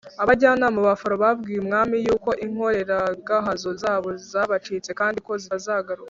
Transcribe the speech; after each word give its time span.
abajyanama 0.23 0.77
ba 0.85 0.93
farawo 1.01 1.21
babwiye 1.23 1.59
umwami 1.63 1.95
yuko 2.05 2.29
inkoreragahazo 2.45 3.69
zabo 3.81 4.09
zabacitse 4.31 4.89
kandi 4.99 5.17
ko 5.25 5.31
zitazagaruka. 5.41 5.99